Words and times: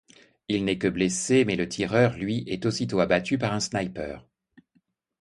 Il 0.47 0.65
n’est 0.65 0.79
que 0.79 0.87
blessé 0.87 1.45
mais 1.45 1.55
le 1.55 1.69
tireur, 1.69 2.17
lui, 2.17 2.43
est 2.47 2.65
aussitôt 2.65 3.01
abattu 3.01 3.37
par 3.37 3.53
un 3.53 3.59
sniper. 3.59 4.25